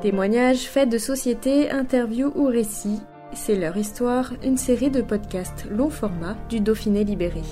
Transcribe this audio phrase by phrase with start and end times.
[0.00, 3.00] Témoignages, faits de société, interviews ou récits,
[3.34, 7.42] c'est leur histoire, une série de podcasts long format du Dauphiné libéré.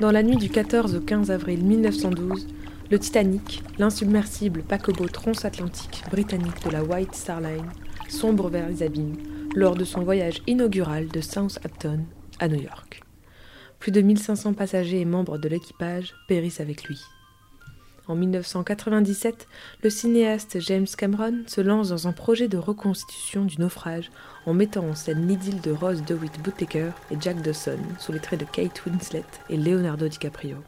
[0.00, 2.46] Dans la nuit du 14 au 15 avril 1912,
[2.90, 7.70] le Titanic, l'insubmersible paquebot transatlantique britannique de la White Star Line,
[8.08, 9.16] sombre vers les abîmes
[9.56, 12.04] lors de son voyage inaugural de Southampton
[12.38, 13.02] à New York.
[13.78, 17.00] Plus de 1500 passagers et membres de l'équipage périssent avec lui.
[18.06, 19.48] En 1997,
[19.82, 24.10] le cinéaste James Cameron se lance dans un projet de reconstitution du naufrage
[24.44, 28.40] en mettant en scène l'idylle de Rose DeWitt Bootlecker et Jack Dawson sous les traits
[28.40, 30.58] de Kate Winslet et Leonardo DiCaprio.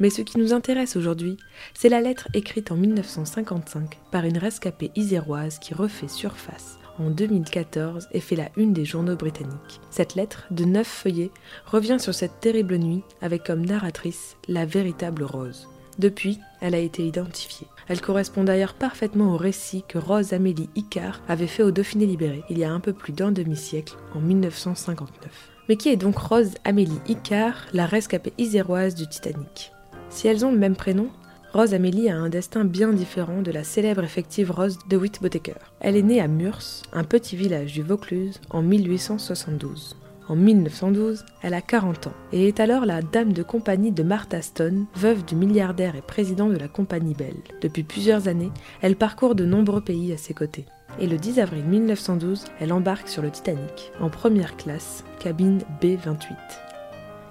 [0.00, 1.36] Mais ce qui nous intéresse aujourd'hui,
[1.72, 8.08] c'est la lettre écrite en 1955 par une rescapée iséroise qui refait surface en 2014
[8.12, 9.80] et fait la une des journaux britanniques.
[9.90, 11.30] Cette lettre, de neuf feuillets,
[11.66, 15.68] revient sur cette terrible nuit avec comme narratrice la véritable Rose.
[15.98, 17.68] Depuis, elle a été identifiée.
[17.86, 22.42] Elle correspond d'ailleurs parfaitement au récit que Rose Amélie Icard avait fait au Dauphiné libéré
[22.50, 25.50] il y a un peu plus d'un demi-siècle, en 1959.
[25.68, 29.72] Mais qui est donc Rose Amélie Icard, la rescapée iséroise du Titanic?
[30.10, 31.08] Si elles ont le même prénom,
[31.54, 35.54] Rose Amélie a un destin bien différent de la célèbre effective Rose de Whitbotecker.
[35.78, 39.96] Elle est née à Murs, un petit village du Vaucluse, en 1872.
[40.28, 44.42] En 1912, elle a 40 ans et est alors la dame de compagnie de Martha
[44.42, 47.36] Stone, veuve du milliardaire et président de la compagnie Bell.
[47.62, 48.50] Depuis plusieurs années,
[48.82, 50.66] elle parcourt de nombreux pays à ses côtés.
[50.98, 56.34] Et le 10 avril 1912, elle embarque sur le Titanic, en première classe, cabine B28.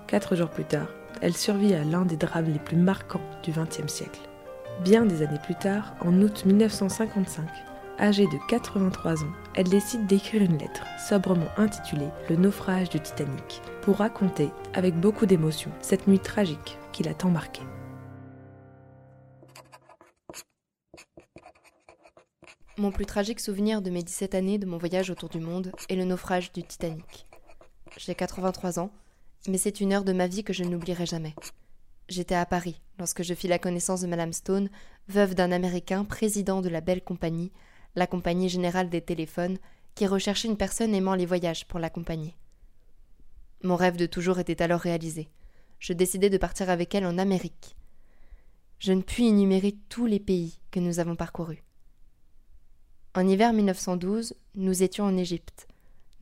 [0.08, 0.88] Quatre jours plus tard,
[1.24, 4.20] elle survit à l'un des drames les plus marquants du XXe siècle.
[4.84, 7.48] Bien des années plus tard, en août 1955,
[7.98, 13.62] âgée de 83 ans, elle décide d'écrire une lettre, sobrement intitulée Le naufrage du Titanic,
[13.84, 17.64] pour raconter, avec beaucoup d'émotion, cette nuit tragique qui l'a tant marquée.
[22.78, 25.96] Mon plus tragique souvenir de mes 17 années de mon voyage autour du monde est
[25.96, 27.28] le naufrage du Titanic.
[27.96, 28.92] J'ai 83 ans
[29.48, 31.36] mais c'est une heure de ma vie que je n'oublierai jamais.
[32.10, 34.70] J'étais à Paris lorsque je fis la connaissance de Madame Stone,
[35.08, 37.52] veuve d'un Américain président de la belle compagnie,
[37.96, 39.58] la compagnie générale des téléphones,
[39.96, 42.36] qui recherchait une personne aimant les voyages pour l'accompagner.
[43.64, 45.30] Mon rêve de toujours était alors réalisé.
[45.80, 47.76] Je décidai de partir avec elle en Amérique.
[48.80, 51.64] Je ne puis énumérer tous les pays que nous avons parcourus.
[53.16, 55.68] En hiver 1912, nous étions en Égypte.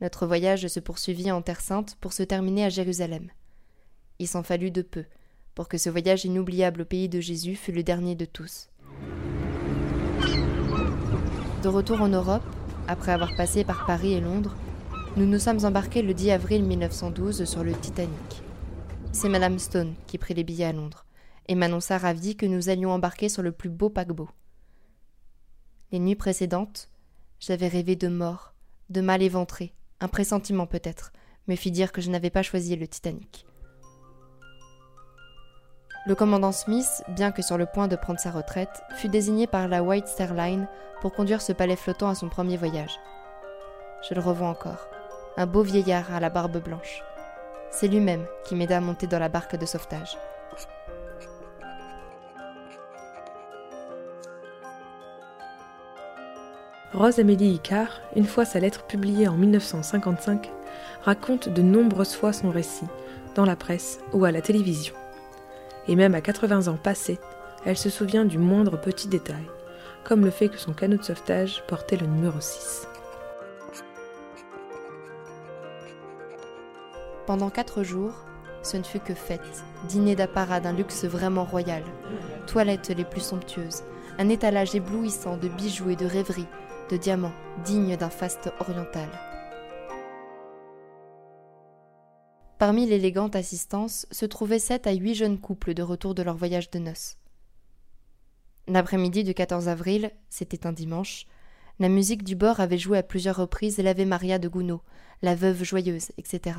[0.02, 3.30] Notre voyage se poursuivit en Terre Sainte pour se terminer à Jérusalem.
[4.18, 5.04] Il s'en fallut de peu
[5.54, 8.68] pour que ce voyage inoubliable au pays de Jésus fût le dernier de tous.
[11.62, 12.42] De retour en Europe,
[12.88, 14.56] après avoir passé par Paris et Londres,
[15.16, 18.42] nous nous sommes embarqués le 10 avril 1912 sur le Titanic.
[19.12, 21.06] C'est Madame Stone qui prit les billets à Londres
[21.46, 24.30] et m'annonça ravie que nous allions embarquer sur le plus beau paquebot.
[25.92, 26.90] Les nuits précédentes,
[27.38, 28.54] j'avais rêvé de mort,
[28.90, 31.12] de mal éventré, un pressentiment peut-être,
[31.46, 33.46] me fit dire que je n'avais pas choisi le Titanic.
[36.06, 39.68] Le commandant Smith, bien que sur le point de prendre sa retraite, fut désigné par
[39.68, 40.66] la White Star Line
[41.00, 42.98] pour conduire ce palais flottant à son premier voyage.
[44.08, 44.88] Je le revois encore,
[45.36, 47.04] un beau vieillard à la barbe blanche.
[47.70, 50.18] C'est lui-même qui m'aida à monter dans la barque de sauvetage.
[56.94, 60.50] Rose Amélie Icard, une fois sa lettre publiée en 1955,
[61.02, 62.84] raconte de nombreuses fois son récit,
[63.34, 64.94] dans la presse ou à la télévision.
[65.88, 67.18] Et même à 80 ans passés,
[67.64, 69.46] elle se souvient du moindre petit détail,
[70.04, 72.86] comme le fait que son canot de sauvetage portait le numéro 6.
[77.24, 78.12] Pendant quatre jours,
[78.62, 81.84] ce ne fut que fête, dîner d'apparat d'un luxe vraiment royal,
[82.46, 83.82] toilettes les plus somptueuses,
[84.18, 86.46] un étalage éblouissant de bijoux et de rêveries,
[86.92, 87.32] de diamants
[87.64, 89.08] dignes d'un faste oriental.
[92.58, 96.70] Parmi l'élégante assistance se trouvaient sept à huit jeunes couples de retour de leur voyage
[96.70, 97.16] de noces.
[98.68, 101.24] L'après-midi du 14 avril, c'était un dimanche,
[101.80, 104.80] La musique du bord avait joué à plusieurs reprises l'Ave Maria de Gounod,
[105.22, 106.58] la veuve joyeuse, etc.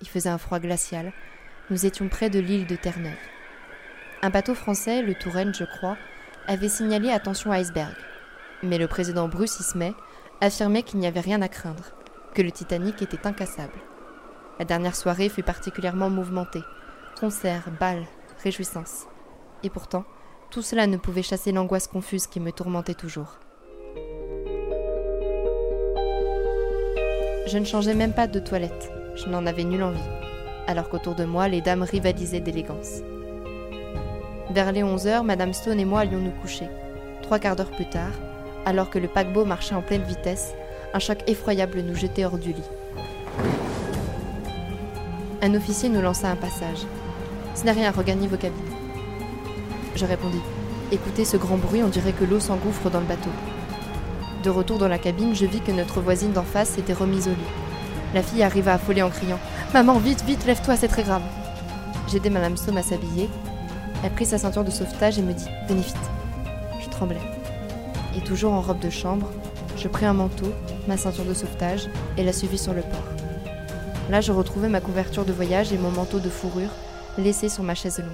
[0.00, 1.12] Il faisait un froid glacial.
[1.68, 3.12] Nous étions près de l'île de Terre-Neuve.
[4.22, 5.98] Un bateau français, le Touraine, je crois,
[6.46, 7.94] avait signalé attention iceberg.
[8.62, 9.94] Mais le président Bruce Ismay
[10.40, 11.92] affirmait qu'il n'y avait rien à craindre,
[12.34, 13.78] que le Titanic était incassable.
[14.58, 16.62] La dernière soirée fut particulièrement mouvementée.
[17.20, 18.06] Concerts, bals,
[18.42, 19.06] réjouissances.
[19.62, 20.04] Et pourtant,
[20.50, 23.38] tout cela ne pouvait chasser l'angoisse confuse qui me tourmentait toujours.
[27.46, 30.00] Je ne changeais même pas de toilette, je n'en avais nulle envie,
[30.66, 33.02] alors qu'autour de moi les dames rivalisaient d'élégance.
[34.50, 36.68] Vers les 11 heures, Madame Stone et moi allions nous coucher.
[37.22, 38.12] Trois quarts d'heure plus tard,
[38.66, 40.52] alors que le paquebot marchait en pleine vitesse,
[40.92, 42.62] un choc effroyable nous jetait hors du lit.
[45.40, 46.84] Un officier nous lança un passage.
[47.54, 48.60] Ce n'est rien, regagnez vos cabines.
[49.94, 50.40] Je répondis.
[50.92, 53.30] Écoutez ce grand bruit, on dirait que l'eau s'engouffre dans le bateau.
[54.42, 57.32] De retour dans la cabine, je vis que notre voisine d'en face s'était remise au
[57.32, 57.36] lit.
[58.14, 59.38] La fille arriva affolée en criant
[59.74, 61.22] Maman, vite, vite, lève-toi, c'est très grave.
[62.08, 63.28] J'aidai Madame Stone à s'habiller.
[64.04, 65.82] Elle prit sa ceinture de sauvetage et me dit Venez.
[66.80, 67.35] Je tremblais.
[68.16, 69.30] Et toujours en robe de chambre,
[69.76, 70.52] je pris un manteau,
[70.88, 73.08] ma ceinture de sauvetage et la suivis sur le port.
[74.10, 76.70] Là, je retrouvais ma couverture de voyage et mon manteau de fourrure
[77.18, 78.08] laissé sur ma chaise longue.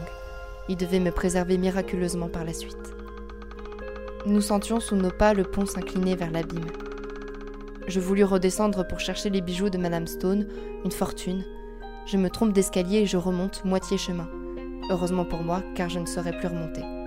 [0.69, 2.77] Il devait me préserver miraculeusement par la suite.
[4.27, 6.71] Nous sentions sous nos pas le pont s'incliner vers l'abîme.
[7.89, 10.47] Je voulus redescendre pour chercher les bijoux de Madame Stone,
[10.85, 11.45] une fortune.
[12.07, 14.29] Je me trompe d'escalier et je remonte moitié chemin.
[14.91, 17.02] Heureusement pour moi, car je ne saurais plus remonter.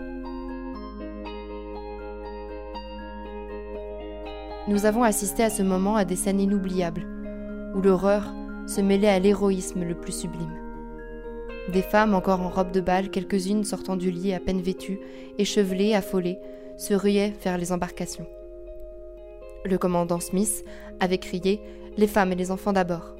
[4.67, 7.06] Nous avons assisté à ce moment à des scènes inoubliables,
[7.75, 8.33] où l'horreur
[8.65, 10.59] se mêlait à l'héroïsme le plus sublime.
[11.71, 15.00] Des femmes encore en robe de bal, quelques-unes sortant du lit à peine vêtues,
[15.38, 16.39] échevelées, affolées,
[16.77, 18.25] se ruaient vers les embarcations.
[19.65, 20.65] Le commandant Smith
[21.00, 21.62] avait crié
[21.95, 23.15] Les femmes et les enfants d'abord.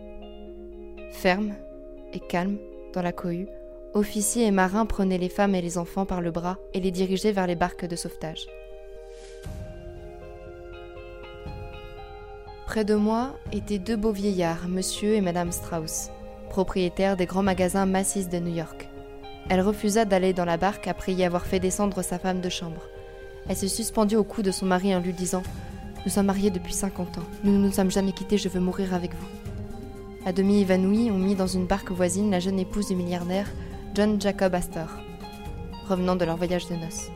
[1.12, 1.53] Ferme
[2.12, 2.57] et calme,
[2.92, 3.47] dans la cohue,
[3.94, 7.31] officiers et marins prenaient les femmes et les enfants par le bras et les dirigeaient
[7.31, 8.47] vers les barques de sauvetage.
[12.75, 16.10] Près de moi étaient deux beaux vieillards, monsieur et madame Strauss
[16.50, 18.89] propriétaire des grands magasins Macy's de New York.
[19.48, 22.81] Elle refusa d'aller dans la barque après y avoir fait descendre sa femme de chambre.
[23.48, 25.42] Elle se suspendit au cou de son mari en lui disant
[26.04, 28.94] Nous sommes mariés depuis 50 ans, nous ne nous sommes jamais quittés, je veux mourir
[28.94, 29.28] avec vous.
[30.25, 33.48] À demi évanouie, on mit dans une barque voisine la jeune épouse du milliardaire
[33.94, 34.89] John Jacob Astor,
[35.88, 37.07] revenant de leur voyage de noces.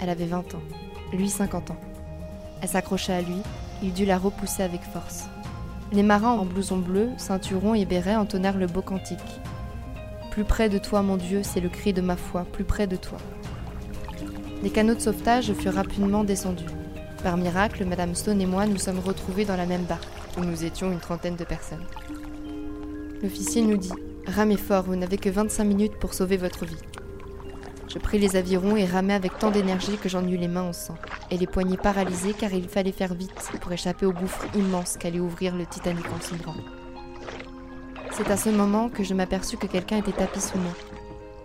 [0.00, 0.62] Elle avait 20 ans,
[1.12, 1.80] lui 50 ans.
[2.60, 3.40] Elle s'accrocha à lui,
[3.82, 5.24] il dut la repousser avec force.
[5.92, 9.18] Les marins en blouson bleu, ceinturon et béret entonnèrent le beau cantique.
[10.30, 12.96] Plus près de toi, mon Dieu, c'est le cri de ma foi, plus près de
[12.96, 13.18] toi.
[14.62, 16.64] Les canaux de sauvetage furent rapidement descendus.
[17.22, 20.64] Par miracle, Madame Stone et moi nous sommes retrouvés dans la même barque, où nous
[20.64, 21.84] étions une trentaine de personnes.
[23.22, 23.92] L'officier nous dit
[24.26, 26.80] Ramez fort, vous n'avez que 25 minutes pour sauver votre vie.
[27.92, 30.72] Je pris les avirons et ramai avec tant d'énergie que j'en eus les mains en
[30.72, 30.96] sang,
[31.34, 35.18] et les poignets paralysés car il fallait faire vite pour échapper au gouffre immense qu'allait
[35.18, 36.54] ouvrir le Titanic en sombrant.
[38.12, 40.72] C'est à ce moment que je m'aperçus que quelqu'un était tapis sous moi.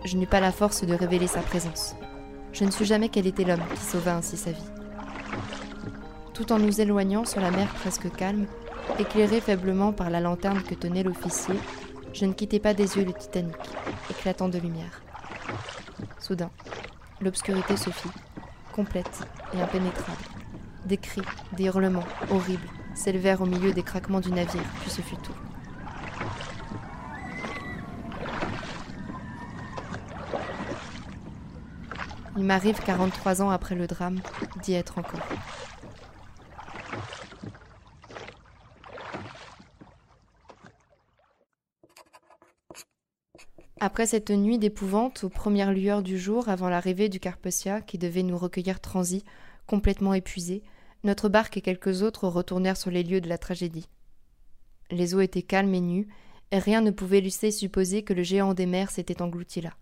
[0.04, 1.96] Je n'eus pas la force de révéler sa présence.
[2.52, 4.70] Je ne sus jamais quel était l'homme qui sauva ainsi sa vie.
[6.34, 8.46] Tout en nous éloignant sur la mer presque calme,
[9.00, 11.56] éclairée faiblement par la lanterne que tenait l'officier,
[12.12, 13.56] je ne quittais pas des yeux le Titanic,
[14.08, 15.02] éclatant de lumière.
[16.20, 16.50] Soudain,
[17.20, 18.10] l'obscurité se fit,
[18.80, 20.22] complète et impénétrable.
[20.86, 21.20] Des cris,
[21.52, 25.34] des hurlements horribles s'élevèrent au milieu des craquements du navire, puis ce fut tout.
[32.38, 34.20] Il m'arrive 43 ans après le drame
[34.62, 35.28] d'y être encore.
[43.82, 48.22] Après cette nuit d'épouvante, aux premières lueurs du jour, avant l'arrivée du Carpessia, qui devait
[48.22, 49.24] nous recueillir transis,
[49.66, 50.62] complètement épuisés,
[51.02, 53.88] notre barque et quelques autres retournèrent sur les lieux de la tragédie.
[54.90, 56.08] Les eaux étaient calmes et nues,
[56.50, 59.72] et rien ne pouvait laisser supposer que le géant des mers s'était englouti là.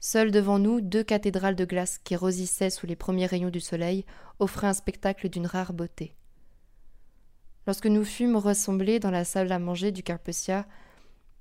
[0.00, 4.04] Seules devant nous, deux cathédrales de glace qui rosissaient sous les premiers rayons du soleil
[4.40, 6.16] offraient un spectacle d'une rare beauté.
[7.68, 10.66] Lorsque nous fûmes rassemblés dans la salle à manger du Carpessia,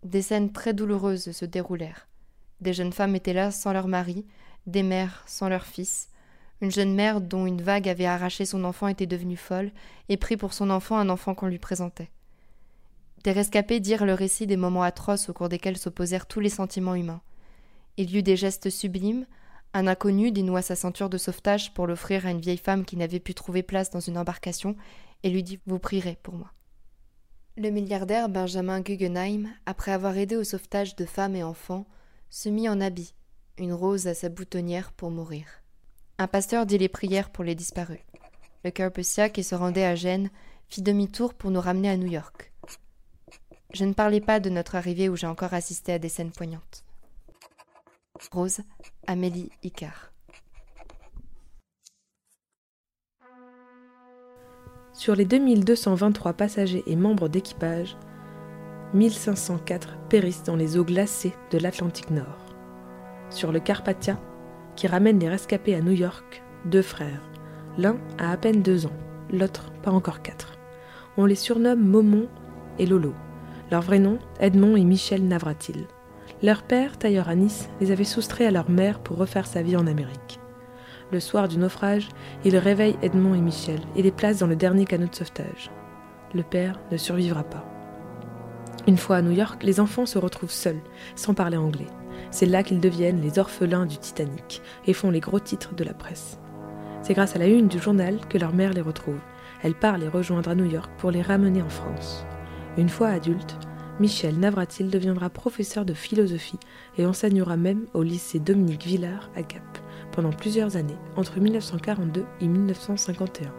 [0.05, 2.07] des scènes très douloureuses se déroulèrent.
[2.61, 4.25] Des jeunes femmes étaient là sans leur mari,
[4.67, 6.09] des mères sans leurs fils.
[6.61, 9.71] Une jeune mère dont une vague avait arraché son enfant était devenue folle
[10.07, 12.11] et prit pour son enfant un enfant qu'on lui présentait.
[13.23, 16.95] Des rescapés dirent le récit des moments atroces au cours desquels s'opposèrent tous les sentiments
[16.95, 17.21] humains.
[17.97, 19.25] Il y eut des gestes sublimes,
[19.73, 23.19] Un inconnu dénoua sa ceinture de sauvetage pour l'offrir à une vieille femme qui n'avait
[23.19, 24.77] pu trouver place dans une embarcation
[25.23, 26.53] et lui dit Vous prierez pour moi.
[27.57, 31.85] Le milliardaire Benjamin Guggenheim, après avoir aidé au sauvetage de femmes et enfants,
[32.29, 33.13] se mit en habit,
[33.57, 35.45] une rose à sa boutonnière pour mourir.
[36.17, 38.01] Un pasteur dit les prières pour les disparus.
[38.65, 40.31] Le cœur qui se rendait à Gênes
[40.67, 42.51] fit demi-tour pour nous ramener à New York.
[43.73, 46.83] Je ne parlais pas de notre arrivée où j'ai encore assisté à des scènes poignantes.
[48.31, 48.59] Rose,
[49.07, 50.11] Amélie Icard.
[54.97, 57.97] Sur les 2223 passagers et membres d'équipage,
[58.93, 62.55] 1504 périssent dans les eaux glacées de l'Atlantique Nord.
[63.29, 64.17] Sur le Carpathia,
[64.77, 67.29] qui ramène les rescapés à New York, deux frères.
[67.77, 68.97] L'un a à peine deux ans,
[69.33, 70.53] l'autre pas encore quatre.
[71.17, 72.29] On les surnomme Momon
[72.79, 73.13] et Lolo.
[73.71, 75.87] Leur vrai nom, Edmond et Michel Navratil.
[76.41, 79.75] Leur père, tailleur à Nice, les avait soustraits à leur mère pour refaire sa vie
[79.75, 80.39] en Amérique.
[81.11, 82.09] Le soir du naufrage,
[82.43, 85.69] il réveille Edmond et Michel et les place dans le dernier canot de sauvetage.
[86.33, 87.63] Le père ne survivra pas.
[88.87, 90.81] Une fois à New York, les enfants se retrouvent seuls,
[91.15, 91.87] sans parler anglais.
[92.31, 95.93] C'est là qu'ils deviennent les orphelins du Titanic et font les gros titres de la
[95.93, 96.39] presse.
[97.03, 99.19] C'est grâce à la une du journal que leur mère les retrouve.
[99.61, 102.25] Elle part les rejoindre à New York pour les ramener en France.
[102.77, 103.57] Une fois adulte,
[103.99, 106.59] Michel Navratil deviendra professeur de philosophie
[106.97, 109.84] et enseignera même au lycée Dominique Villard à Gap
[110.15, 113.51] pendant plusieurs années, entre 1942 et 1951.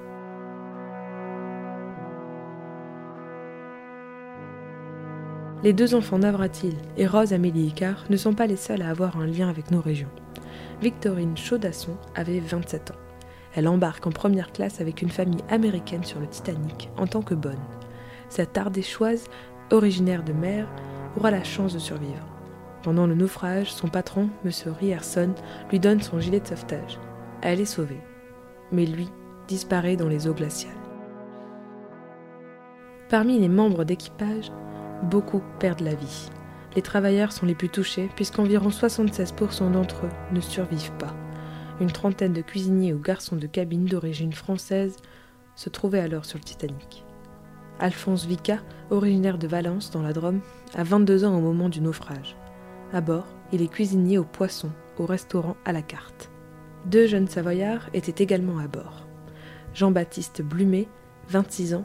[5.63, 9.19] Les deux enfants Navratil et Rose Amélie Icard ne sont pas les seuls à avoir
[9.19, 10.11] un lien avec nos régions.
[10.81, 13.01] Victorine Chaudasson avait 27 ans.
[13.55, 17.35] Elle embarque en première classe avec une famille américaine sur le Titanic en tant que
[17.35, 17.55] bonne.
[18.29, 19.25] Cette ardéchoise,
[19.71, 20.69] originaire de mer,
[21.17, 22.36] aura la chance de survivre.
[22.83, 24.51] Pendant le naufrage, son patron, M.
[24.79, 25.35] Rierson,
[25.71, 26.99] lui donne son gilet de sauvetage.
[27.43, 28.01] Elle est sauvée.
[28.73, 29.09] Mais lui
[29.49, 30.73] disparaît dans les eaux glaciales.
[33.09, 34.51] Parmi les membres d'équipage,
[35.05, 36.31] beaucoup perdent la vie.
[36.75, 41.15] Les travailleurs sont les plus touchés puisqu'environ 76% d'entre eux ne survivent pas.
[41.81, 44.97] Une trentaine de cuisiniers ou garçons de cabine d'origine française
[45.55, 47.05] se trouvaient alors sur le Titanic.
[47.79, 48.59] Alphonse Vica,
[48.91, 50.41] originaire de Valence dans la Drôme,
[50.75, 52.37] a 22 ans au moment du naufrage.
[52.93, 56.31] À bord, il est cuisinier au poisson, au restaurant à la carte.
[56.87, 59.07] Deux jeunes savoyards étaient également à bord.
[59.75, 60.89] Jean-Baptiste Blumet,
[61.29, 61.85] 26 ans,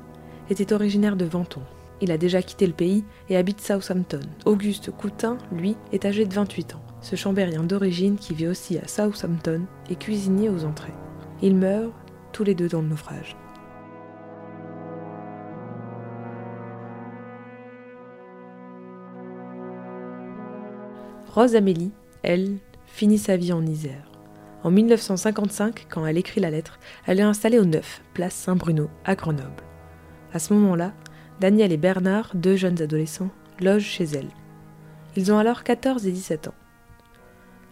[0.50, 1.62] était originaire de Venton.
[2.02, 4.22] Il a déjà quitté le pays et habite Southampton.
[4.46, 6.82] Auguste Coutin, lui, est âgé de 28 ans.
[7.02, 10.94] Ce chambérien d'origine qui vit aussi à Southampton est cuisinier aux entrées.
[11.42, 11.94] Ils meurent
[12.32, 13.36] tous les deux dans le naufrage.
[21.34, 22.58] Rose Amélie, elle,
[22.88, 24.12] finit sa vie en Isère.
[24.64, 29.16] En 1955, quand elle écrit la lettre, elle est installée au 9, place Saint-Bruno, à
[29.16, 29.64] Grenoble.
[30.34, 30.92] À ce moment-là,
[31.40, 33.30] Daniel et Bernard, deux jeunes adolescents,
[33.62, 34.28] logent chez elle.
[35.16, 36.54] Ils ont alors 14 et 17 ans.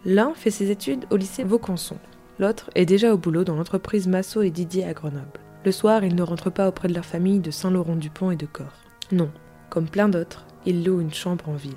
[0.06, 1.98] L'un fait ses études au lycée Vaucanson,
[2.38, 5.38] l'autre est déjà au boulot dans l'entreprise Massot et Didier à Grenoble.
[5.66, 8.80] Le soir, ils ne rentrent pas auprès de leur famille de Saint-Laurent-du-Pont et de Corps.
[9.12, 9.30] Non,
[9.68, 11.74] comme plein d'autres, ils louent une chambre en ville.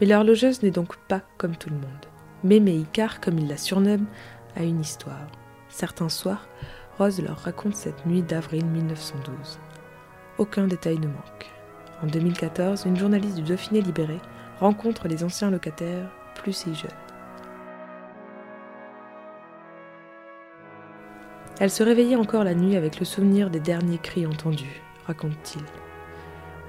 [0.00, 2.06] Mais leur logeuse n'est donc pas comme tout le monde.
[2.42, 4.06] Mémé Icar, comme il la surnomme,
[4.56, 5.26] a une histoire.
[5.68, 6.48] Certains soirs,
[6.98, 9.58] Rose leur raconte cette nuit d'avril 1912.
[10.38, 11.50] Aucun détail ne manque.
[12.02, 14.18] En 2014, une journaliste du Dauphiné libéré
[14.58, 16.90] rencontre les anciens locataires, plus si jeunes.
[21.58, 25.64] Elle se réveillait encore la nuit avec le souvenir des derniers cris entendus, raconte-t-il.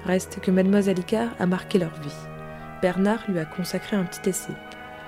[0.04, 2.31] Reste que mademoiselle Icard a marqué leur vie.
[2.82, 4.52] Bernard lui a consacré un petit essai.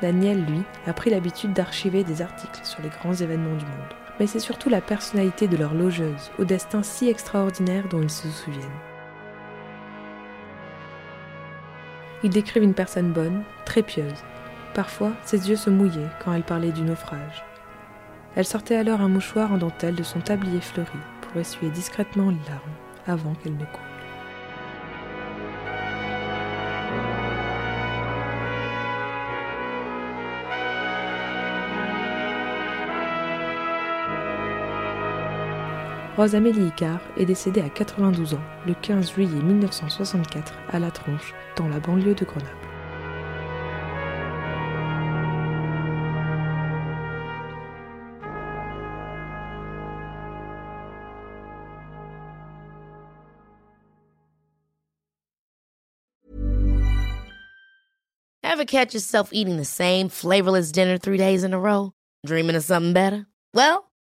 [0.00, 3.94] Daniel, lui, a pris l'habitude d'archiver des articles sur les grands événements du monde.
[4.20, 8.28] Mais c'est surtout la personnalité de leur logeuse, au destin si extraordinaire dont ils se
[8.28, 8.62] souviennent.
[12.22, 14.24] Ils décrivent une personne bonne, très pieuse.
[14.72, 17.44] Parfois, ses yeux se mouillaient quand elle parlait du naufrage.
[18.36, 20.88] Elle sortait alors un mouchoir en dentelle de son tablier fleuri
[21.22, 22.60] pour essuyer discrètement les larmes
[23.06, 23.93] avant qu'elle ne coule.
[36.16, 41.35] Rose Amélie Icard est décédée à 92 ans le 15 juillet 1964 à La Tronche,
[41.56, 42.50] dans la banlieue de Grenoble.
[58.44, 61.90] Ever catch yourself eating the same flavorless dinner three days in a row?
[62.25, 63.26] Dreaming of something better?
[63.52, 63.90] Well,